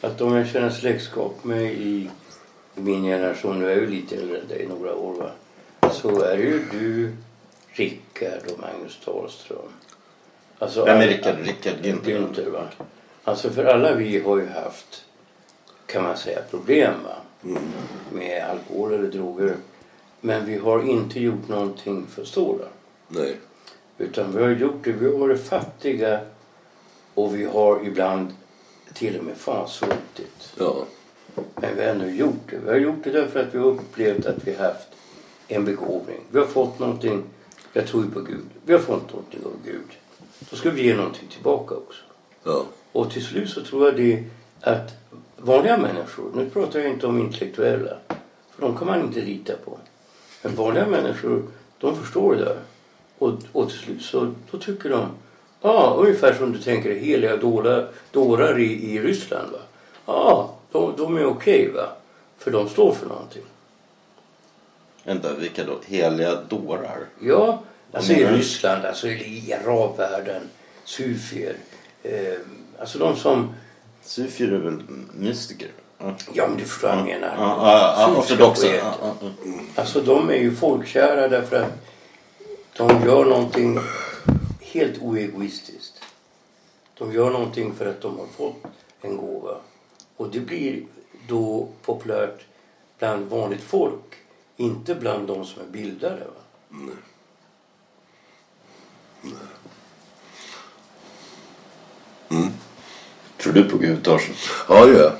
[0.00, 2.10] att om jag känner släktskap med i,
[2.76, 5.30] i min generation, nu är jag ju lite äldre än dig, några år va,
[5.92, 7.12] så är det ju du,
[7.68, 9.58] Rickard och Magnus Dahlström.
[10.58, 11.36] Alltså, Vem är Rickard?
[11.44, 12.18] Rickard Günther?
[12.18, 12.68] Günther va.
[13.24, 15.04] Alltså för alla vi har ju haft,
[15.86, 17.16] kan man säga, problem va.
[18.12, 19.56] Med alkohol eller droger.
[20.20, 22.64] Men vi har inte gjort någonting för stora.
[23.08, 23.36] Nej.
[23.98, 24.92] Utan vi har gjort det.
[24.92, 26.20] Vi har varit fattiga
[27.14, 28.34] och vi har ibland
[28.92, 30.54] till och med fansvultigt.
[30.58, 30.84] Ja.
[31.54, 32.56] Men vi har ändå gjort det.
[32.56, 34.88] Vi har gjort det därför att vi har upplevt att vi har haft
[35.48, 36.20] en begåvning.
[36.30, 37.22] Vi har fått någonting.
[37.72, 38.44] Jag tror ju på Gud.
[38.64, 39.90] Vi har fått någonting av Gud.
[40.50, 42.02] Då ska vi ge någonting tillbaka också.
[42.42, 42.64] Ja.
[42.94, 44.24] Och till slut så tror jag det
[44.60, 44.94] att
[45.36, 47.96] vanliga människor, nu pratar jag inte om intellektuella,
[48.50, 49.78] för de kan man inte lita på.
[50.42, 51.42] Men vanliga människor,
[51.78, 52.58] de förstår det där.
[53.18, 55.08] Och, och till slut så då tycker de,
[55.60, 59.58] ja ungefär som du tänker heliga dårar, dårar i, i Ryssland va.
[60.06, 61.88] Ja, de, de är okej va.
[62.38, 63.44] För de står för någonting.
[65.04, 65.78] Vänta, vilka då?
[65.86, 67.06] Heliga dårar?
[67.20, 68.26] Ja, alltså i?
[68.26, 70.42] Ryssland, alltså i arabvärlden,
[70.84, 71.56] sufier.
[72.02, 72.38] Eh,
[72.80, 73.54] alltså de som
[74.02, 74.82] Sufier är väl
[75.14, 75.68] mystiker?
[75.98, 77.34] Ja, Ja, men du förstår vad jag menar.
[77.38, 78.94] ja, Sufiska ortodoxa.
[79.74, 81.72] Alltså de är ju folkkära därför att
[82.76, 83.78] de gör någonting
[84.60, 86.00] helt oegoistiskt.
[86.98, 88.62] De gör någonting för att de har fått
[89.00, 89.56] en gåva.
[90.16, 90.82] Och det blir
[91.28, 92.40] då populärt
[92.98, 94.14] bland vanligt folk.
[94.56, 96.24] Inte bland de som är bildade.
[96.24, 96.80] Va?
[103.44, 104.34] Tror du på Gud, Torsten?
[104.68, 105.12] Ja, det gör jag.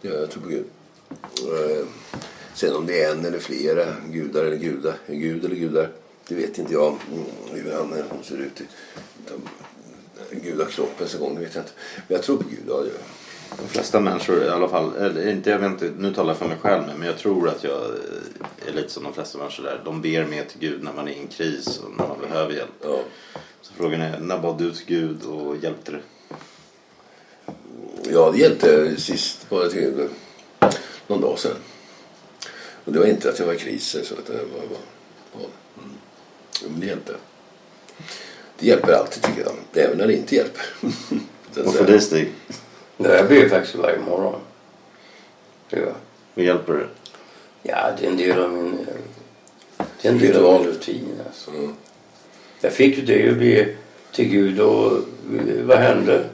[0.00, 0.30] Det gör jag.
[0.30, 0.64] Tror på Gud.
[1.10, 1.86] Eh,
[2.54, 5.88] Sen om det är en eller flera gudar eller gudar, gud eller gudar,
[6.28, 7.24] det vet inte jag mm,
[7.64, 8.60] hur han eh, ser ut.
[8.60, 8.64] i
[9.28, 11.72] de- Gudakroppens gång, det vet jag inte.
[12.08, 13.58] Men jag tror på Gud, ja det gör jag.
[13.58, 16.48] De flesta människor i alla fall, eller inte, jag vet inte, nu talar jag för
[16.48, 19.80] mig själv men jag tror att jag eh, är lite som de flesta människor där.
[19.84, 22.52] De ber mer till Gud när man är i en kris och när man behöver
[22.54, 22.70] hjälp.
[22.82, 23.00] Ja.
[23.62, 26.00] Så frågan är, när bad du till Gud och hjälpte det?
[28.02, 30.08] Ja, det hjälpte sist bara till
[31.06, 31.56] någon dag sedan.
[32.84, 33.96] Och det var inte att jag var i kris.
[34.04, 34.78] Så att det var, var,
[35.32, 35.48] var.
[35.78, 35.90] Mm.
[36.62, 37.12] Jo, Men det hjälpte.
[38.58, 39.84] Det hjälper alltid tycker jag.
[39.84, 40.62] Även när det inte hjälper.
[41.54, 41.90] Så att Och för säga.
[41.90, 42.32] dig Stig,
[42.96, 44.40] Nej, jag ber faktiskt varje morgon.
[45.70, 45.94] Det gör jag.
[46.34, 46.86] hur hjälper det?
[47.62, 51.08] Ja, det är en del av min, eh, det är en del av min rutin.
[51.26, 51.50] Alltså.
[51.50, 51.74] Mm.
[52.60, 53.74] Jag fick ju det att be
[54.12, 56.24] till Gud och eh, vad hände?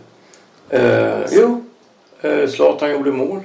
[0.71, 1.65] Eh, jo,
[2.21, 3.41] eh, Zlatan gjorde mål.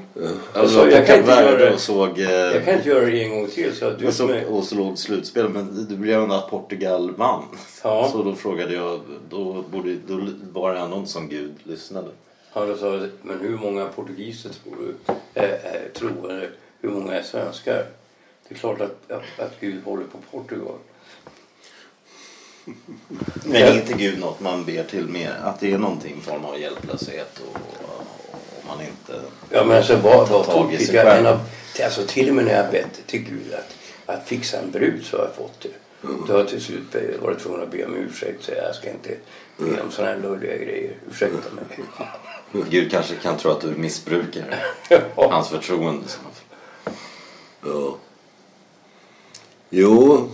[0.54, 3.30] Alltså, jag, kan inte göra det, och såg, eh, jag kan inte göra det en
[3.30, 3.76] gång till.
[3.76, 7.12] Så att du jag såg, är, och såg slutspel, men det blev ändå att Portugal
[7.12, 7.44] vann.
[7.84, 8.10] Ja.
[8.12, 12.08] Så då frågade jag, då, borde, då var det ändå inte som Gud lyssnade.
[12.52, 15.50] han sa, men hur många portugiser tror du eh,
[15.94, 16.50] tror, eller
[16.82, 17.86] hur många är svenskar?
[18.48, 20.76] Det är klart att, att, att Gud håller på Portugal.
[23.44, 25.36] Men inte Gud något man ber till mer?
[25.44, 28.06] Att det är någonting form av hjälplöshet och, och
[28.68, 29.22] man inte...
[29.50, 30.86] Ja men alltså vad, vad tokigt.
[30.86, 31.40] sig Jag, en av,
[31.84, 33.76] alltså till och med när jag bett till Gud att,
[34.16, 35.70] att fixa en brud så har jag fått det.
[36.28, 38.44] Då har jag till slut varit tvungen att be om ursäkt.
[38.44, 39.16] Så jag ska inte
[39.58, 40.96] be om sådana här löjliga grejer.
[41.12, 42.66] Ursäkta mig.
[42.70, 44.64] Gud kanske kan tro att du missbrukar
[45.16, 46.08] hans förtroende.
[47.66, 47.98] Ja.
[49.70, 50.30] Jo.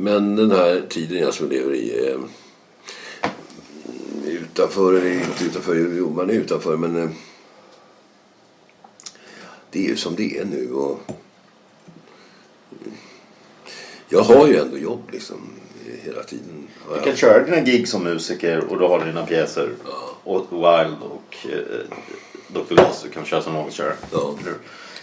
[0.00, 2.18] Men den här tiden jag som lever i är
[4.26, 5.94] utanför eller inte utanför.
[5.98, 7.10] Jo, man är utanför men eh,
[9.70, 10.72] det är ju som det är nu.
[10.72, 11.00] Och
[14.08, 15.40] jag har ju ändå jobb liksom
[16.02, 16.68] hela tiden.
[16.88, 19.70] Du jag kan köra dina gig som musiker och du har dina pjäser.
[20.24, 21.96] Och Wild och eh,
[22.48, 22.74] Dr.
[22.74, 23.96] Glas du kan köra som någokörare.
[24.12, 24.34] Ja.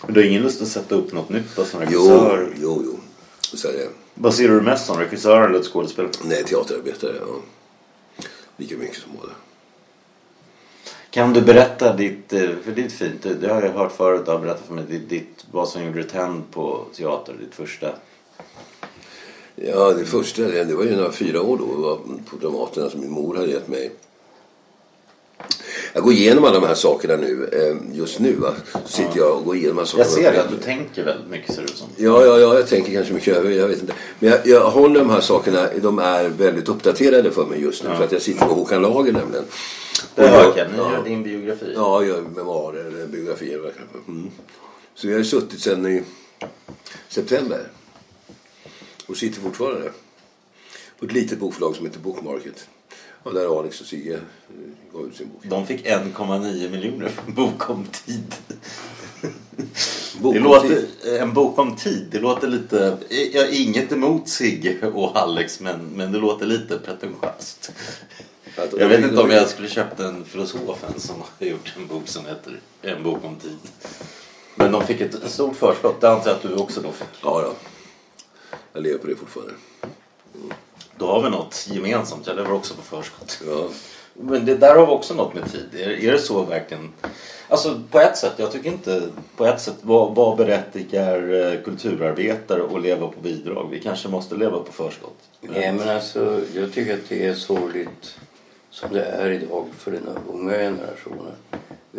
[0.05, 2.53] Men du har ingen lust att sätta upp något nytt som Jo, regissör?
[2.61, 2.99] jo, jo.
[3.53, 3.89] Så är det.
[4.19, 4.99] Vad ser du mest som?
[4.99, 6.11] Regissör eller skådespelare?
[6.23, 7.15] Nej, teaterarbetare.
[7.19, 7.35] Ja.
[8.57, 9.33] Lika mycket som båda.
[11.09, 14.31] Kan du berätta ditt, eh, för det är fint, det har jag hört förut, du
[14.31, 17.95] har berättat för mig, ditt, ditt, vad som gjorde tänd på teater, ditt första.
[19.55, 21.65] Ja, det första, det det var ju några fyra år då.
[21.65, 21.95] Var
[22.29, 23.91] på Dramaten som min mor hade gett mig.
[25.93, 27.49] Jag går igenom alla de här sakerna nu.
[27.51, 28.53] eh, Just nu va.
[28.85, 30.03] Så sitter jag och går igenom här sakerna.
[30.05, 31.87] Jag ser det, att du tänker väldigt mycket ser det ut som.
[31.97, 33.93] Ja, ja, ja, jag tänker kanske mycket jag vet inte.
[34.19, 37.89] Men jag, jag håller de här sakerna, de är väldigt uppdaterade för mig just nu.
[37.95, 39.45] För att jag sitter på Håkan Lager nämligen.
[40.15, 40.91] Det Och hör jag- ni ja.
[40.91, 41.73] gör din biografi.
[41.75, 43.71] Ja, jag gör memoarer eller biografier.
[44.07, 44.31] Mm.
[44.95, 46.03] Så jag har suttit sedan i
[47.09, 47.59] september.
[49.07, 49.91] Och sitter fortfarande.
[50.99, 52.67] På ett litet bokförlag som heter Bookmarket.
[53.27, 54.19] Och där Alex och Sigge eh,
[54.93, 55.41] gav ut sin bok.
[55.43, 58.35] De fick 1,9 miljoner för en bok om tid.
[60.21, 60.87] Bok det låter, tid.
[61.21, 62.97] En bok om tid, det låter lite...
[63.33, 67.71] Jag har inget emot Sigge och Alex men, men det låter lite pretentiöst.
[68.57, 72.07] Att- Jag vet inte om jag skulle köpt en filosofen som har gjort en bok
[72.07, 73.57] som heter En bok om tid.
[74.55, 77.07] Men de fick ett stort förskott, det antar jag att du också då fick.
[77.23, 77.53] Ja, ja.
[78.73, 79.53] Jag lever på det fortfarande.
[80.97, 83.41] Då har vi något gemensamt, jag lever också på förskott.
[83.47, 83.67] Ja.
[84.13, 85.69] Men det där har vi också något med tid.
[85.73, 86.93] Är, är det så verkligen?
[87.49, 89.01] Alltså på ett sätt, jag tycker inte
[89.35, 93.67] på ett sätt vad, vad berättigar eh, kulturarbetare att leva på bidrag?
[93.71, 95.17] Vi kanske måste leva på förskott.
[95.41, 98.19] Nej men alltså jag tycker att det är sorgligt
[98.69, 101.33] som det är idag för den unga generationen.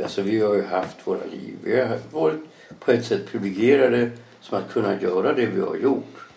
[0.02, 1.56] Alltså vi har ju haft våra liv.
[1.62, 2.40] Vi har varit
[2.80, 6.27] på ett sätt privilegierade som att kunna göra det vi har gjort.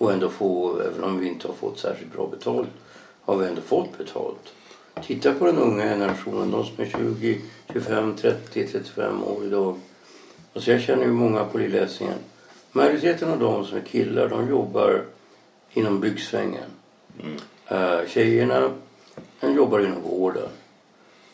[0.00, 2.68] Och ändå få, även om vi inte har fått särskilt bra betalt,
[3.22, 4.52] har vi ändå fått betalt.
[5.06, 7.40] Titta på den unga generationen, de som är 20,
[7.72, 9.80] 25, 30, 35 år idag.
[10.54, 12.18] Alltså jag känner ju många på Lillesingen.
[12.72, 15.04] Majoriteten av de som är killar, de jobbar
[15.72, 16.70] inom byggsvängen.
[17.72, 18.70] Uh, tjejerna
[19.40, 20.48] de jobbar inom vården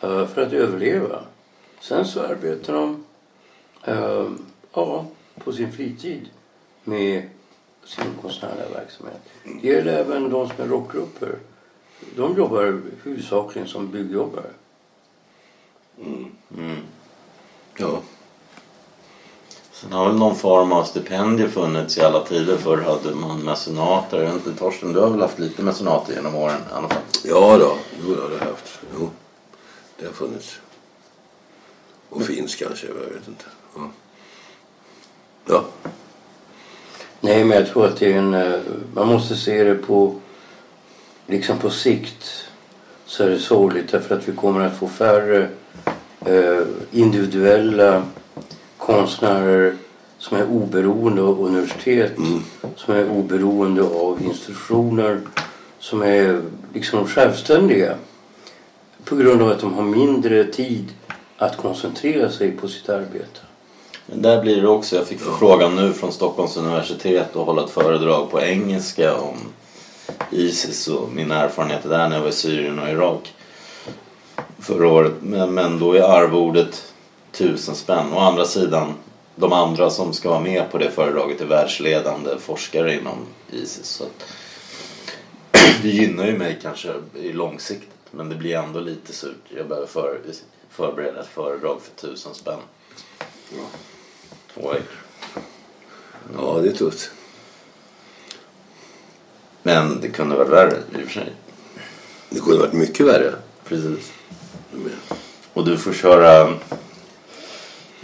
[0.01, 1.21] eh, för att överleva.
[1.81, 3.05] Sen så arbetar de
[3.85, 4.31] eh,
[4.73, 6.29] ja, på sin fritid
[6.85, 7.29] med
[7.87, 9.21] sin konstnärliga verksamhet.
[9.63, 11.39] Det gäller även de som är rockgrupper.
[12.17, 14.51] De jobbar huvudsakligen som byggjobbare.
[17.77, 18.01] Ja.
[19.73, 22.57] Sen har väl någon form av stipendier funnits i alla tider.
[22.57, 24.23] Förr hade man mecenater.
[24.23, 27.03] Jag vet inte, Torsten, du har väl haft lite mecenater genom åren i alla fall?
[27.25, 28.81] Ja då, jo, det har jag haft.
[28.95, 29.11] Jo,
[29.99, 30.61] det har funnits.
[32.09, 33.45] Och finns kanske, jag vet inte.
[33.75, 33.91] Ja.
[35.45, 35.65] ja.
[37.27, 38.35] Nej, men jag tror att det är en...
[38.35, 38.61] eh,
[38.95, 40.15] Man måste se det på...
[41.27, 42.45] Liksom på sikt
[43.07, 45.49] så är det sorgligt därför att vi kommer att få färre
[46.27, 48.03] eh, individuella
[48.79, 49.77] konstnärer
[50.19, 52.13] som är oberoende av universitet,
[52.77, 55.21] som är oberoende av institutioner,
[55.79, 56.43] som är
[56.75, 57.95] liksom självständiga
[59.05, 60.93] på grund av att de har mindre tid
[61.37, 63.41] att koncentrera sig på sitt arbete.
[64.07, 67.71] Men där blir det också, jag fick förfrågan nu från Stockholms universitet att hålla ett
[67.71, 69.37] föredrag på engelska om
[70.31, 73.35] Isis och mina erfarenheter där när jag var i Syrien och Irak
[74.59, 75.13] förra året.
[75.21, 76.93] Men, men då är arvodet
[77.33, 78.13] tusen spänn.
[78.13, 78.95] Å andra sidan,
[79.35, 83.19] de andra som ska vara med på det föredraget är världsledande forskare inom
[83.51, 83.87] Isis.
[83.87, 84.25] Så att,
[85.83, 89.43] det gynnar ju mig kanske i långsiktigt men det blir ändå lite surt.
[89.57, 90.21] Jag behöver för,
[90.71, 92.61] förbereda ett föredrag för tusen spänn.
[93.51, 93.57] Två
[94.63, 94.83] veckor.
[96.39, 97.11] ja, det är tufft.
[99.63, 101.33] Men det kunde varit värre i och för sig.
[102.31, 103.35] Det kunde varit mycket värre.
[103.65, 104.13] Precis.
[105.53, 106.55] Och du får köra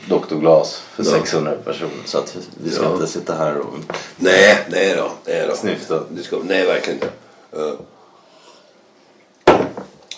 [0.08, 0.34] Dr.
[0.40, 1.10] Glas för Ja.
[1.10, 1.90] 600 personer.
[2.04, 2.92] Så att vi ska Ja.
[2.94, 3.74] inte sitta här och...
[4.16, 5.12] Nej, nej då.
[5.26, 5.56] Nej, då.
[5.56, 6.04] Snyfta.
[6.10, 7.12] Det ska, nej, verkligen inte.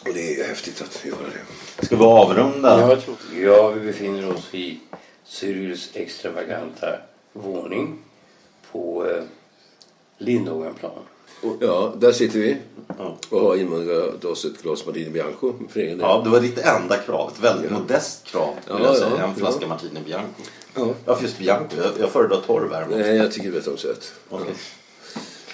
[0.06, 1.16] Och det är häftigt att göra
[1.78, 1.86] det.
[1.86, 2.80] Ska vi avrunda?
[2.80, 4.80] Ja, jag tror, ja, vi befinner oss i
[5.34, 6.86] Cyrils extravaganta
[7.32, 7.98] våning
[8.72, 9.22] på eh,
[10.18, 10.92] Lindågenplan.
[11.60, 12.56] Ja, där sitter vi
[12.98, 13.16] Ja.
[13.30, 16.06] och har inmundigat oss ett glas Martini Bianco för egen del.
[16.08, 17.30] Ja, det var ditt enda krav.
[17.34, 18.54] Ett väldigt modest krav.
[18.68, 19.10] Ja, jag säga.
[19.18, 19.68] ja, en flaska ja.
[19.68, 20.42] Martini Bianco.
[20.74, 20.94] Ja.
[21.04, 21.76] Varför just Bianco?
[21.76, 22.96] Jag, jag föredrar torr värme.
[22.96, 24.12] Nej, jag tycker det är bättre om sött.
[24.28, 24.54] Okej.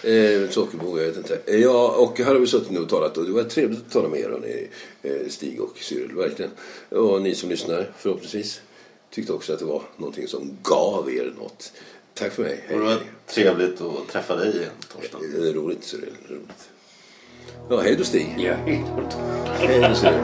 [0.03, 1.39] Eh, Sockerbo, jag vet inte.
[1.47, 3.93] Eh, Ja, och här har vi suttit nu och talat och det var trevligt att
[3.93, 4.69] tala med er hörni,
[5.03, 6.51] eh, Stig och Cyril, verkligen.
[6.89, 8.61] Och ni som lyssnar förhoppningsvis
[9.11, 11.73] tyckte också att det var någonting som gav er något.
[12.15, 12.65] Tack för mig.
[12.69, 12.97] Det var
[13.27, 15.21] trevligt att träffa dig igen, Torsten.
[15.33, 16.71] Det är roligt Cyril, det är roligt.
[17.71, 18.35] Ja, hej då Stig.
[18.39, 18.55] Ja,
[19.59, 20.21] Hej då Cyril.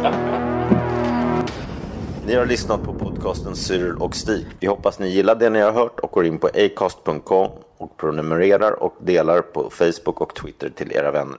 [2.26, 4.46] Ni har lyssnat på podcasten Cyril och Stig.
[4.60, 8.82] Vi hoppas ni gillar det ni har hört och går in på acast.com och prenumererar
[8.82, 11.38] och delar på Facebook och Twitter till era vänner.